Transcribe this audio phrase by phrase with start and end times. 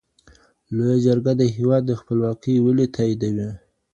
[0.75, 3.49] لویه جرګه د هیواد خپلواکي ولي تاییدوي؟